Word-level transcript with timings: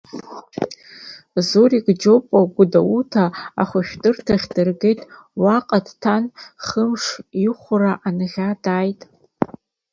Зурик 1.47 1.87
Џьапуа 2.01 2.41
Гәдоуҭа 2.53 3.25
ахәышәтәырҭахь 3.61 4.47
дыргеит, 4.53 5.01
уаҟа 5.41 5.79
дҭан 5.85 6.23
хымш, 6.65 7.05
ихәра 7.47 7.93
анӷьа, 8.07 8.49
дааит. 8.63 9.01